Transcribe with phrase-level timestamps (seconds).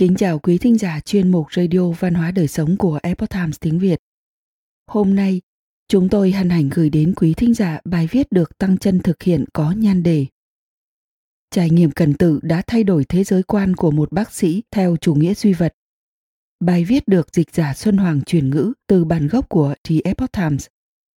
[0.00, 3.56] Kính chào quý thính giả chuyên mục Radio Văn hóa Đời Sống của Epoch Times
[3.60, 4.00] tiếng Việt.
[4.86, 5.40] Hôm nay,
[5.88, 9.22] chúng tôi hân hạnh gửi đến quý thính giả bài viết được Tăng chân thực
[9.22, 10.26] hiện có nhan đề
[11.50, 14.96] Trải nghiệm cần tự đã thay đổi thế giới quan của một bác sĩ theo
[14.96, 15.74] chủ nghĩa duy vật.
[16.60, 20.32] Bài viết được dịch giả Xuân Hoàng chuyển ngữ từ bản gốc của The Epoch
[20.32, 20.66] Times.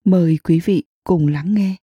[0.06, 1.76] Mời quý vị cùng lắng nghe.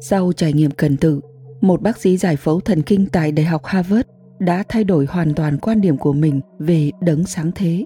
[0.00, 1.20] Sau trải nghiệm cần tự,
[1.60, 4.08] một bác sĩ giải phẫu thần kinh tại Đại học Harvard
[4.38, 7.84] đã thay đổi hoàn toàn quan điểm của mình về đấng sáng thế.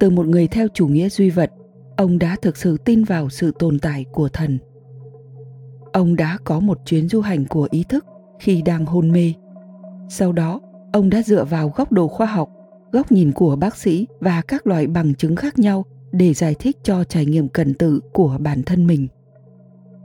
[0.00, 1.50] Từ một người theo chủ nghĩa duy vật,
[1.96, 4.58] ông đã thực sự tin vào sự tồn tại của thần.
[5.92, 8.06] Ông đã có một chuyến du hành của ý thức
[8.38, 9.32] khi đang hôn mê.
[10.08, 10.60] Sau đó,
[10.92, 12.50] ông đã dựa vào góc độ khoa học,
[12.92, 16.76] góc nhìn của bác sĩ và các loại bằng chứng khác nhau để giải thích
[16.82, 19.08] cho trải nghiệm cần tự của bản thân mình.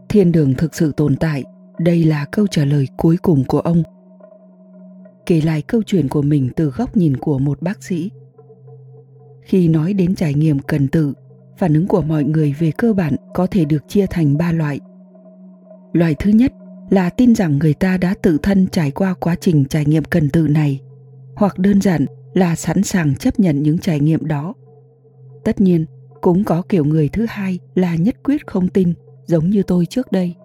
[0.09, 1.43] Thiên đường thực sự tồn tại
[1.83, 3.83] đây là câu trả lời cuối cùng của ông.
[5.25, 8.11] Kể lại câu chuyện của mình từ góc nhìn của một bác sĩ.
[9.41, 11.13] Khi nói đến trải nghiệm cần tự,
[11.57, 14.79] phản ứng của mọi người về cơ bản có thể được chia thành ba loại.
[15.93, 16.53] Loại thứ nhất
[16.89, 20.29] là tin rằng người ta đã tự thân trải qua quá trình trải nghiệm cần
[20.29, 20.81] tự này,
[21.35, 24.53] hoặc đơn giản là sẵn sàng chấp nhận những trải nghiệm đó.
[25.43, 25.85] Tất nhiên,
[26.21, 28.93] cũng có kiểu người thứ hai là nhất quyết không tin,
[29.25, 30.35] giống như tôi trước đây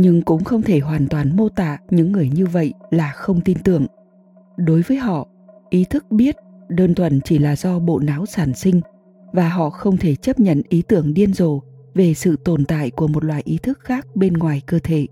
[0.00, 3.58] nhưng cũng không thể hoàn toàn mô tả những người như vậy là không tin
[3.64, 3.86] tưởng.
[4.56, 5.28] Đối với họ,
[5.70, 6.36] ý thức biết
[6.68, 8.80] đơn thuần chỉ là do bộ não sản sinh
[9.32, 11.60] và họ không thể chấp nhận ý tưởng điên rồ
[11.94, 15.06] về sự tồn tại của một loại ý thức khác bên ngoài cơ thể.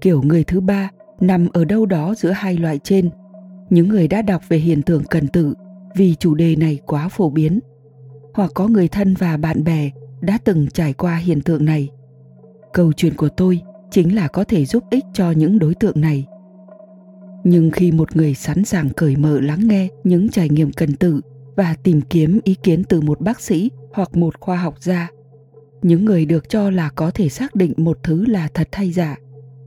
[0.00, 3.10] Kiểu người thứ ba nằm ở đâu đó giữa hai loại trên.
[3.70, 5.54] Những người đã đọc về hiện tượng cần tự
[5.96, 7.60] vì chủ đề này quá phổ biến.
[8.34, 11.88] Hoặc có người thân và bạn bè đã từng trải qua hiện tượng này
[12.72, 16.26] câu chuyện của tôi chính là có thể giúp ích cho những đối tượng này.
[17.44, 21.20] Nhưng khi một người sẵn sàng cởi mở lắng nghe những trải nghiệm cần tự
[21.56, 25.08] và tìm kiếm ý kiến từ một bác sĩ hoặc một khoa học gia,
[25.82, 29.16] những người được cho là có thể xác định một thứ là thật hay giả,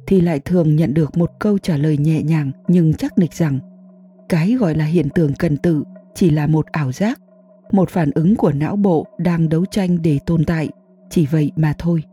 [0.08, 3.60] thì lại thường nhận được một câu trả lời nhẹ nhàng nhưng chắc nịch rằng,
[4.30, 5.84] cái gọi là hiện tượng cần tự
[6.16, 7.20] chỉ là một ảo giác,
[7.72, 10.70] một phản ứng của não bộ đang đấu tranh để tồn tại,
[11.10, 12.04] chỉ vậy mà thôi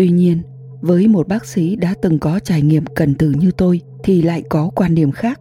[0.00, 0.42] tuy nhiên,
[0.80, 4.42] với một bác sĩ đã từng có trải nghiệm cần từ như tôi thì lại
[4.48, 5.40] có quan điểm khác.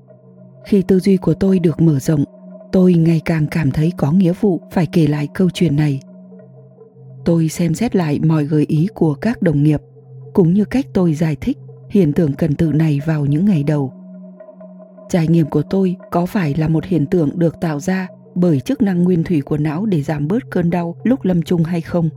[0.66, 2.24] Khi tư duy của tôi được mở rộng,
[2.72, 6.00] tôi ngày càng cảm thấy có nghĩa vụ phải kể lại câu chuyện này.
[7.26, 9.82] Tôi xem xét lại mọi gợi ý của các đồng nghiệp,
[10.34, 11.58] cũng như cách tôi giải thích
[11.90, 13.94] hiện tượng cần từ này vào những ngày đầu.
[15.10, 18.82] Trải nghiệm của tôi có phải là một hiện tượng được tạo ra bởi chức
[18.82, 22.10] năng nguyên thủy của não để giảm bớt cơn đau lúc lâm chung hay không?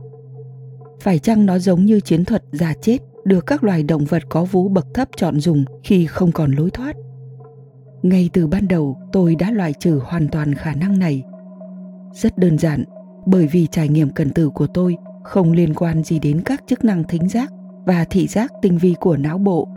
[1.01, 4.45] Phải chăng nó giống như chiến thuật già chết, được các loài động vật có
[4.45, 6.95] vú bậc thấp chọn dùng khi không còn lối thoát?
[8.03, 11.23] Ngay từ ban đầu, tôi đã loại trừ hoàn toàn khả năng này.
[12.13, 12.83] Rất đơn giản,
[13.25, 16.85] bởi vì trải nghiệm cần tử của tôi không liên quan gì đến các chức
[16.85, 17.51] năng thính giác
[17.85, 19.67] và thị giác tinh vi của não bộ.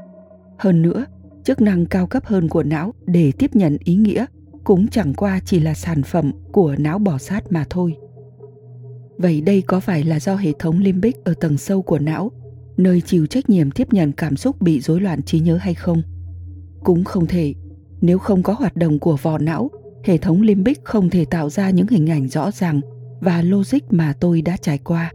[0.58, 1.04] Hơn nữa,
[1.44, 4.26] chức năng cao cấp hơn của não để tiếp nhận ý nghĩa
[4.64, 7.96] cũng chẳng qua chỉ là sản phẩm của não bò sát mà thôi
[9.18, 12.30] vậy đây có phải là do hệ thống limbic ở tầng sâu của não,
[12.76, 16.02] nơi chịu trách nhiệm tiếp nhận cảm xúc bị rối loạn trí nhớ hay không?
[16.84, 17.54] Cũng không thể.
[18.00, 19.70] Nếu không có hoạt động của vỏ não,
[20.04, 22.80] hệ thống limbic không thể tạo ra những hình ảnh rõ ràng
[23.20, 25.12] và logic mà tôi đã trải qua.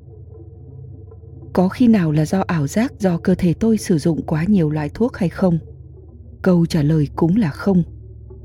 [1.54, 4.70] Có khi nào là do ảo giác do cơ thể tôi sử dụng quá nhiều
[4.70, 5.60] loại thuốc hay không?
[6.42, 7.84] Câu trả lời cũng là không.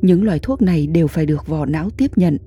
[0.00, 2.39] Những loại thuốc này đều phải được vỏ não tiếp nhận.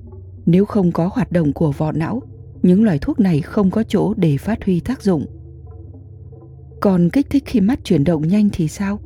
[0.46, 2.22] Nếu không có hoạt động của vỏ não
[2.62, 5.26] những loại thuốc này không có chỗ để phát huy tác dụng
[6.82, 9.00] còn kích thích khi mắt chuyển động nhanh thì sao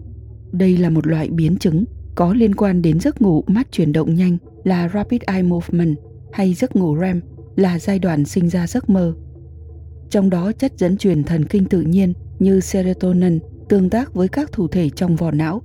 [0.52, 4.16] đây là một loại biến chứng có liên quan đến giấc ngủ mắt chuyển động
[4.16, 5.98] nhanh là rapid eye movement
[6.32, 7.22] hay giấc ngủ REM
[7.56, 9.14] là giai đoạn sinh ra giấc mơ.
[10.10, 13.40] Trong đó chất dẫn truyền thần kinh tự nhiên như serotonin
[13.70, 15.62] tương tác với các thủ thể trong vỏ não.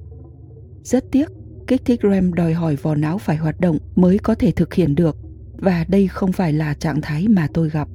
[0.83, 1.31] Rất tiếc,
[1.67, 4.95] kích thích REM đòi hỏi vỏ não phải hoạt động mới có thể thực hiện
[4.95, 5.17] được
[5.59, 7.89] và đây không phải là trạng thái mà tôi gặp.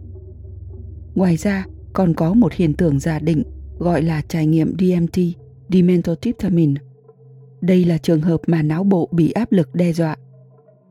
[1.16, 3.44] Ngoài ra, còn có một hiện tượng giả định
[3.80, 5.20] gọi là trải nghiệm DMT,
[5.70, 6.82] dimethyltryptamine.
[7.62, 10.16] Đây là trường hợp mà não bộ bị áp lực đe dọa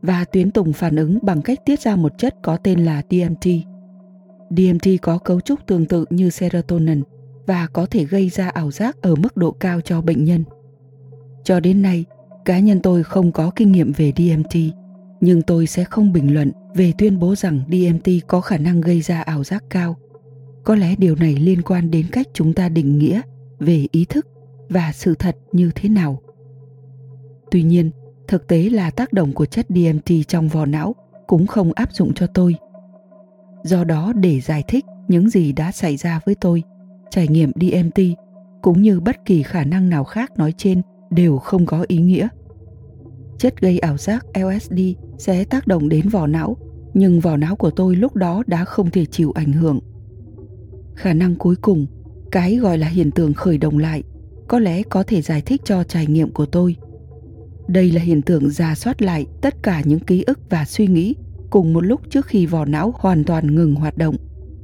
[0.02, 3.46] và tuyến tùng phản ứng bằng cách tiết ra một chất có tên là DMT.
[4.50, 7.02] DMT có cấu trúc tương tự như serotonin
[7.46, 10.44] và có thể gây ra ảo giác ở mức độ cao cho bệnh nhân.
[11.44, 12.04] Cho đến nay,
[12.44, 14.56] cá nhân tôi không có kinh nghiệm về DMT,
[15.22, 19.00] nhưng tôi sẽ không bình luận về tuyên bố rằng DMT có khả năng gây
[19.00, 19.96] ra ảo giác cao.
[20.64, 23.20] Có lẽ điều này liên quan đến cách chúng ta định nghĩa
[23.58, 24.26] về ý thức
[24.68, 26.20] và sự thật như thế nào.
[27.50, 27.90] Tuy nhiên,
[28.28, 30.94] thực tế là tác động của chất DMT trong vỏ não
[31.26, 32.54] cũng không áp dụng cho tôi.
[33.64, 36.62] Do đó để giải thích những gì đã xảy ra với tôi,
[37.10, 38.02] trải nghiệm DMT
[38.62, 42.28] cũng như bất kỳ khả năng nào khác nói trên đều không có ý nghĩa.
[43.38, 44.78] Chất gây ảo giác LSD
[45.22, 46.56] sẽ tác động đến vỏ não,
[46.94, 49.80] nhưng vỏ não của tôi lúc đó đã không thể chịu ảnh hưởng.
[50.94, 51.86] Khả năng cuối cùng,
[52.30, 54.02] cái gọi là hiện tượng khởi động lại,
[54.48, 56.76] có lẽ có thể giải thích cho trải nghiệm của tôi.
[57.68, 61.14] Đây là hiện tượng giả soát lại tất cả những ký ức và suy nghĩ
[61.50, 64.16] cùng một lúc trước khi vỏ não hoàn toàn ngừng hoạt động.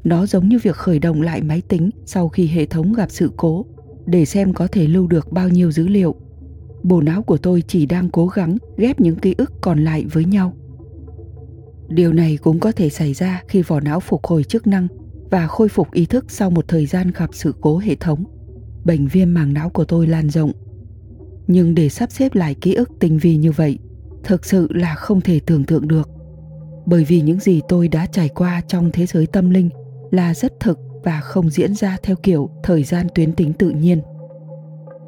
[0.05, 3.31] Nó giống như việc khởi động lại máy tính sau khi hệ thống gặp sự
[3.37, 3.67] cố
[4.07, 6.15] để xem có thể lưu được bao nhiêu dữ liệu.
[6.89, 10.25] Bộ não của tôi chỉ đang cố gắng ghép những ký ức còn lại với
[10.25, 10.53] nhau.
[11.89, 14.89] Điều này cũng có thể xảy ra khi vỏ não phục hồi chức năng
[15.31, 18.25] và khôi phục ý thức sau một thời gian gặp sự cố hệ thống.
[18.85, 20.53] Bệnh viêm màng não của tôi lan rộng.
[21.47, 23.79] Nhưng để sắp xếp lại ký ức tinh vi như vậy,
[24.25, 26.09] thực sự là không thể tưởng tượng được.
[26.87, 29.71] Bởi vì những gì tôi đã trải qua trong thế giới tâm linh
[30.11, 34.01] là rất thực và không diễn ra theo kiểu thời gian tuyến tính tự nhiên.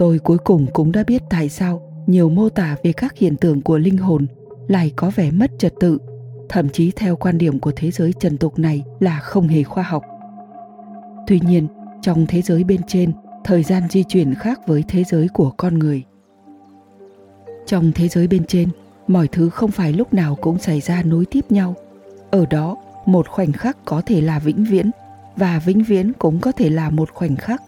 [0.00, 3.62] Tôi cuối cùng cũng đã biết tại sao nhiều mô tả về các hiện tượng
[3.62, 4.26] của linh hồn
[4.68, 5.98] lại có vẻ mất trật tự,
[6.48, 9.82] thậm chí theo quan điểm của thế giới trần tục này là không hề khoa
[9.82, 10.04] học.
[11.26, 11.66] Tuy nhiên,
[12.02, 13.12] trong thế giới bên trên,
[13.44, 16.02] thời gian di chuyển khác với thế giới của con người.
[17.66, 18.68] Trong thế giới bên trên,
[19.08, 21.74] mọi thứ không phải lúc nào cũng xảy ra nối tiếp nhau.
[22.30, 22.76] Ở đó,
[23.06, 24.90] một khoảnh khắc có thể là vĩnh viễn
[25.36, 27.62] và vĩnh viễn cũng có thể là một khoảnh khắc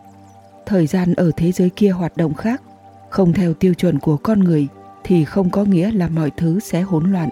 [0.67, 2.63] thời gian ở thế giới kia hoạt động khác
[3.11, 4.69] không theo tiêu chuẩn của con người
[5.05, 7.31] thì không có nghĩa là mọi thứ sẽ hỗn loạn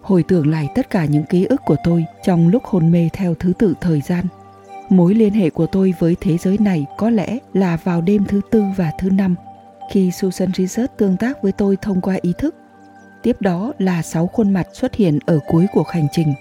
[0.00, 3.34] hồi tưởng lại tất cả những ký ức của tôi trong lúc hôn mê theo
[3.34, 4.26] thứ tự thời gian
[4.88, 8.40] mối liên hệ của tôi với thế giới này có lẽ là vào đêm thứ
[8.50, 9.34] tư và thứ năm
[9.88, 12.54] khi Susan Research tương tác với tôi thông qua ý thức.
[13.22, 16.34] Tiếp đó là sáu khuôn mặt xuất hiện ở cuối cuộc hành trình.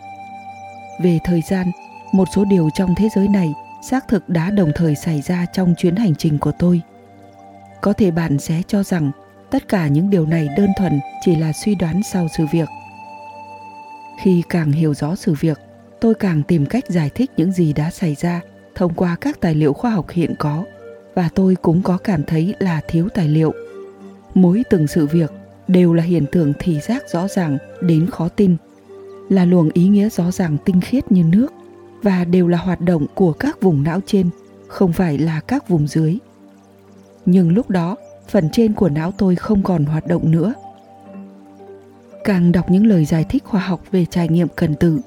[1.02, 1.72] Về thời gian,
[2.12, 3.54] một số điều trong thế giới này
[3.90, 6.82] xác thực đã đồng thời xảy ra trong chuyến hành trình của tôi.
[7.82, 9.12] Có thể bạn sẽ cho rằng
[9.52, 12.70] tất cả những điều này đơn thuần chỉ là suy đoán sau sự việc.
[14.22, 15.60] Khi càng hiểu rõ sự việc,
[16.00, 18.42] tôi càng tìm cách giải thích những gì đã xảy ra
[18.76, 20.64] thông qua các tài liệu khoa học hiện có,
[21.16, 23.54] và tôi cũng có cảm thấy là thiếu tài liệu.
[24.34, 25.32] Mỗi từng sự việc
[25.68, 28.56] đều là hiện tượng thị giác rõ ràng đến khó tin,
[29.30, 31.54] là luồng ý nghĩa rõ ràng tinh khiết như nước
[32.04, 34.30] và đều là hoạt động của các vùng não trên,
[34.68, 36.18] không phải là các vùng dưới.
[37.26, 37.96] Nhưng lúc đó,
[38.30, 40.54] phần trên của não tôi không còn hoạt động nữa.
[42.24, 45.00] Càng đọc những lời giải thích khoa học về trải nghiệm cần tự,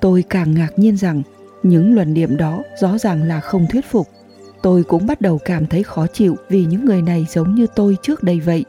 [0.00, 1.22] tôi càng ngạc nhiên rằng
[1.62, 4.08] những luận điểm đó rõ ràng là không thuyết phục.
[4.62, 7.96] Tôi cũng bắt đầu cảm thấy khó chịu vì những người này giống như tôi
[8.02, 8.64] trước đây vậy.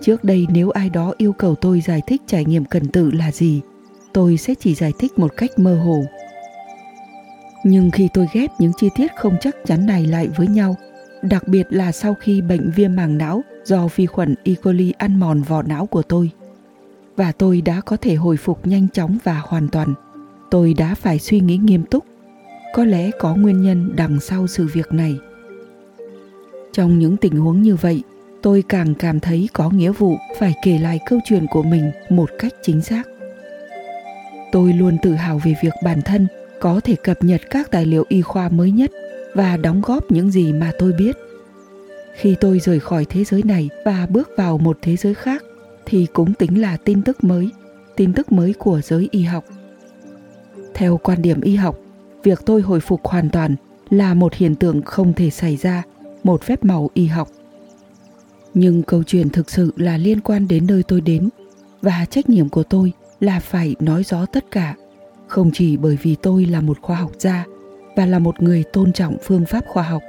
[0.00, 3.32] Trước đây nếu ai đó yêu cầu tôi giải thích trải nghiệm cần tự là
[3.32, 3.60] gì,
[4.12, 6.04] tôi sẽ chỉ giải thích một cách mơ hồ
[7.64, 10.76] nhưng khi tôi ghép những chi tiết không chắc chắn này lại với nhau,
[11.22, 14.52] đặc biệt là sau khi bệnh viêm màng não do vi khuẩn E.
[14.62, 16.30] coli ăn mòn vỏ não của tôi.
[17.16, 19.94] Và tôi đã có thể hồi phục nhanh chóng và hoàn toàn.
[20.50, 22.04] Tôi đã phải suy nghĩ nghiêm túc.
[22.74, 25.16] Có lẽ có nguyên nhân đằng sau sự việc này.
[26.72, 28.02] Trong những tình huống như vậy,
[28.42, 32.30] tôi càng cảm thấy có nghĩa vụ phải kể lại câu chuyện của mình một
[32.38, 33.02] cách chính xác.
[34.52, 36.26] Tôi luôn tự hào về việc bản thân
[36.60, 38.90] có thể cập nhật các tài liệu y khoa mới nhất
[39.34, 41.16] và đóng góp những gì mà tôi biết.
[42.14, 45.44] Khi tôi rời khỏi thế giới này và bước vào một thế giới khác,
[45.86, 47.50] thì cũng tính là tin tức mới,
[47.96, 49.44] tin tức mới của giới y học.
[50.74, 51.78] Theo quan điểm y học,
[52.22, 53.56] việc tôi hồi phục hoàn toàn
[53.90, 55.82] là một hiện tượng không thể xảy ra,
[56.24, 57.28] một phép màu y học.
[58.54, 61.28] Nhưng câu chuyện thực sự là liên quan đến nơi tôi đến,
[61.82, 64.74] và trách nhiệm của tôi là phải nói rõ tất cả
[65.30, 67.44] không chỉ bởi vì tôi là một khoa học gia
[67.96, 70.02] và là một người tôn trọng phương pháp khoa học,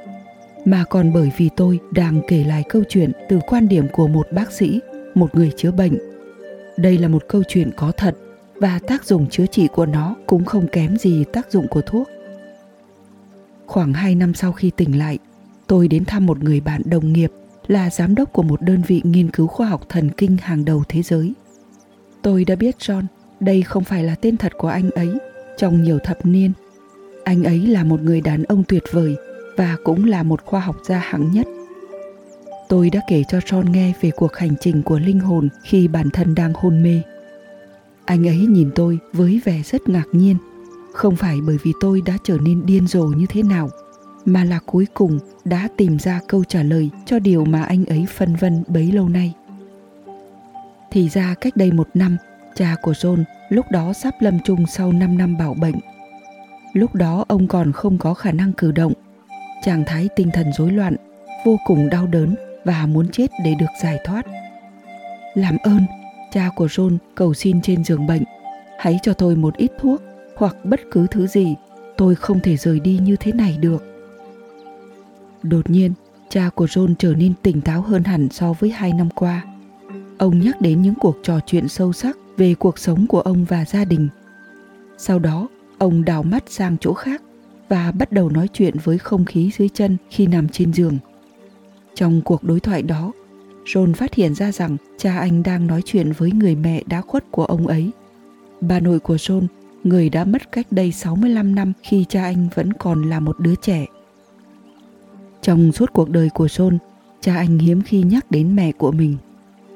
[0.65, 4.27] mà còn bởi vì tôi đang kể lại câu chuyện từ quan điểm của một
[4.31, 4.79] bác sĩ,
[5.15, 5.97] một người chữa bệnh.
[6.77, 8.17] Đây là một câu chuyện có thật
[8.55, 12.09] và tác dụng chữa trị của nó cũng không kém gì tác dụng của thuốc.
[13.65, 15.19] Khoảng 2 năm sau khi tỉnh lại,
[15.67, 17.31] tôi đến thăm một người bạn đồng nghiệp
[17.67, 20.83] là giám đốc của một đơn vị nghiên cứu khoa học thần kinh hàng đầu
[20.89, 21.33] thế giới.
[22.21, 23.03] Tôi đã biết john
[23.41, 25.17] đây không phải là tên thật của anh ấy
[25.57, 26.51] trong nhiều thập niên.
[27.23, 29.15] Anh ấy là một người đàn ông tuyệt vời
[29.57, 31.47] và cũng là một khoa học gia hạng nhất.
[32.69, 36.09] Tôi đã kể cho john nghe về cuộc hành trình của linh hồn khi bản
[36.09, 37.01] thân đang hôn mê.
[38.05, 40.35] Anh ấy nhìn tôi với vẻ rất ngạc nhiên.
[40.93, 43.69] Không phải bởi vì tôi đã trở nên điên rồ như thế nào
[44.25, 48.05] mà là cuối cùng đã tìm ra câu trả lời cho điều mà anh ấy
[48.17, 49.33] phân vân bấy lâu nay.
[50.91, 52.17] Thì ra cách đây một năm,
[52.55, 55.75] cha của John lúc đó sắp lâm chung sau 5 năm bảo bệnh.
[56.73, 58.93] Lúc đó ông còn không có khả năng cử động,
[59.63, 60.95] trạng thái tinh thần rối loạn,
[61.45, 64.25] vô cùng đau đớn và muốn chết để được giải thoát.
[65.33, 65.81] Làm ơn,
[66.31, 68.23] cha của John cầu xin trên giường bệnh,
[68.79, 70.01] hãy cho tôi một ít thuốc
[70.35, 71.55] hoặc bất cứ thứ gì,
[71.97, 73.83] tôi không thể rời đi như thế này được.
[75.43, 75.93] Đột nhiên,
[76.29, 79.41] cha của John trở nên tỉnh táo hơn hẳn so với hai năm qua.
[80.17, 83.65] Ông nhắc đến những cuộc trò chuyện sâu sắc về cuộc sống của ông và
[83.65, 84.07] gia đình.
[84.97, 87.21] Sau đó, ông đảo mắt sang chỗ khác
[87.69, 90.97] và bắt đầu nói chuyện với không khí dưới chân khi nằm trên giường.
[91.95, 93.11] Trong cuộc đối thoại đó,
[93.65, 97.31] John phát hiện ra rằng cha anh đang nói chuyện với người mẹ đã khuất
[97.31, 97.91] của ông ấy.
[98.61, 99.47] Bà nội của John,
[99.83, 103.55] người đã mất cách đây 65 năm khi cha anh vẫn còn là một đứa
[103.55, 103.85] trẻ.
[105.41, 106.77] Trong suốt cuộc đời của John,
[107.21, 109.17] cha anh hiếm khi nhắc đến mẹ của mình.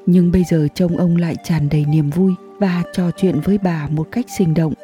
[0.06, 3.88] Nhưng bây giờ trông ông lại tràn đầy niềm vui và trò chuyện với bà
[3.90, 4.74] một cách sinh động.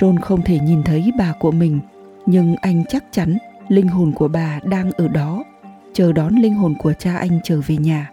[0.00, 1.80] John không thể nhìn thấy bà của mình,
[2.26, 3.38] nhưng anh chắc chắn
[3.68, 5.44] linh hồn của bà đang ở đó,
[5.92, 8.10] chờ đón linh hồn của cha anh trở về nhà.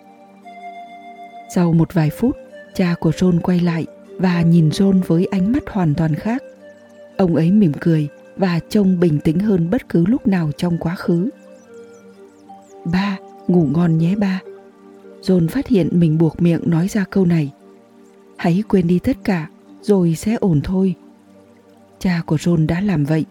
[1.55, 2.37] Sau một vài phút,
[2.73, 3.85] cha của John quay lại
[4.17, 6.43] và nhìn John với ánh mắt hoàn toàn khác.
[7.17, 10.95] Ông ấy mỉm cười và trông bình tĩnh hơn bất cứ lúc nào trong quá
[10.95, 11.29] khứ.
[12.85, 14.39] Ba, ngủ ngon nhé ba.
[15.21, 17.51] John phát hiện mình buộc miệng nói ra câu này.
[18.39, 19.47] Hãy quên đi tất cả,
[19.81, 20.95] rồi sẽ ổn thôi.
[21.99, 23.25] Cha của John đã làm vậy.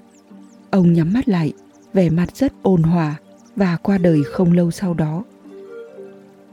[0.70, 1.52] Ông nhắm mắt lại,
[1.92, 3.16] vẻ mặt rất ôn hòa
[3.56, 5.24] và qua đời không lâu sau đó.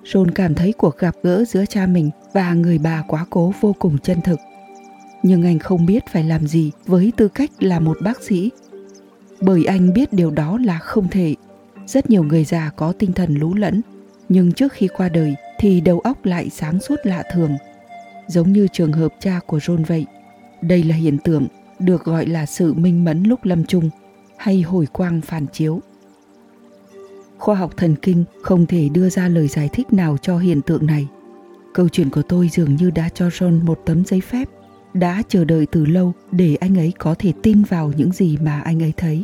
[0.03, 3.75] John cảm thấy cuộc gặp gỡ giữa cha mình và người bà quá cố vô
[3.79, 4.39] cùng chân thực.
[5.23, 8.51] Nhưng anh không biết phải làm gì với tư cách là một bác sĩ.
[9.41, 11.35] Bởi anh biết điều đó là không thể.
[11.87, 13.81] Rất nhiều người già có tinh thần lú lẫn,
[14.29, 17.57] nhưng trước khi qua đời thì đầu óc lại sáng suốt lạ thường.
[18.27, 20.05] Giống như trường hợp cha của John vậy.
[20.61, 21.47] Đây là hiện tượng
[21.79, 23.89] được gọi là sự minh mẫn lúc lâm chung
[24.37, 25.81] hay hồi quang phản chiếu.
[27.37, 30.85] Khoa học thần kinh không thể đưa ra lời giải thích nào cho hiện tượng
[30.85, 31.07] này.
[31.73, 34.49] Câu chuyện của tôi dường như đã cho john một tấm giấy phép,
[34.93, 38.61] đã chờ đợi từ lâu để anh ấy có thể tin vào những gì mà
[38.61, 39.23] anh ấy thấy.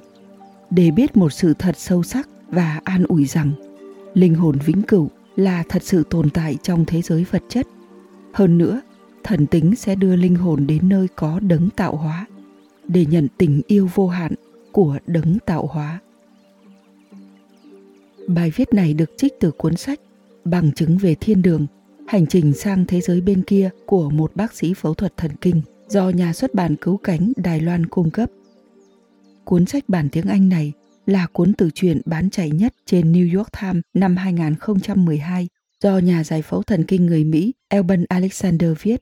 [0.69, 3.51] Để biết một sự thật sâu sắc và an ủi rằng
[4.13, 7.67] linh hồn vĩnh cửu là thật sự tồn tại trong thế giới vật chất.
[8.33, 8.81] Hơn nữa
[9.23, 12.25] thần tính sẽ đưa linh hồn đến nơi có đấng tạo hóa
[12.87, 14.33] để nhận tình yêu vô hạn
[14.71, 15.99] của đấng tạo hóa
[18.27, 19.99] Bài viết này được trích từ cuốn sách
[20.43, 21.67] Bằng chứng về thiên đường,
[22.07, 25.61] hành trình sang thế giới bên kia của một bác sĩ phẫu thuật thần kinh
[25.87, 28.29] do nhà xuất bản Cứu Cánh Đài Loan cung cấp.
[29.43, 30.73] Cuốn sách bản tiếng Anh này
[31.05, 35.47] là cuốn tự truyện bán chạy nhất trên New York Times năm 2012
[35.83, 39.01] do nhà giải phẫu thần kinh người Mỹ Elban Alexander viết.